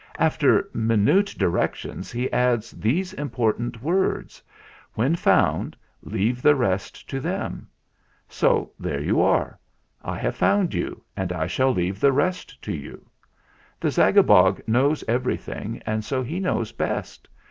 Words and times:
"After 0.17 0.67
minute 0.73 1.27
directions 1.37 2.11
he 2.11 2.33
adds 2.33 2.71
these 2.71 3.13
important 3.13 3.83
words: 3.83 4.41
'When 4.95 5.15
found, 5.15 5.77
leave 6.01 6.41
the 6.41 6.55
rest 6.55 7.07
to 7.11 7.19
them.' 7.19 7.67
So 8.27 8.71
there 8.79 8.99
you 8.99 9.21
are. 9.21 9.59
I 10.01 10.17
have 10.17 10.35
found 10.35 10.73
you 10.73 11.03
and 11.15 11.31
I 11.31 11.45
shall 11.45 11.71
leave 11.71 11.99
the 11.99 12.11
rest 12.11 12.59
to 12.63 12.73
you. 12.73 13.07
The 13.79 13.89
Zagabog 13.91 14.59
knows 14.67 15.03
everything, 15.07 15.83
and 15.85 16.03
so 16.03 16.23
he 16.23 16.39
knows 16.39 16.71
best. 16.71 17.27